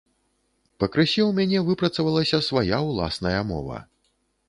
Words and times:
Пакрысе 0.83 1.21
ў 1.25 1.31
мяне 1.41 1.59
выпрацавалася 1.69 2.43
свая 2.49 2.83
ўласная 2.91 3.39
мова. 3.55 3.77